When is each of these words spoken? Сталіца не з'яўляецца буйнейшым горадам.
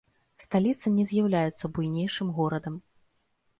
Сталіца 0.43 0.93
не 0.95 1.05
з'яўляецца 1.09 1.71
буйнейшым 1.77 2.35
горадам. 2.41 2.83